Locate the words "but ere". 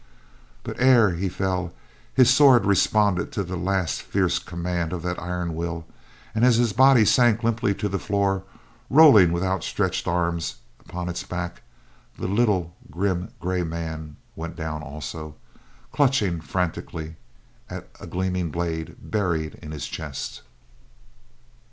0.63-1.11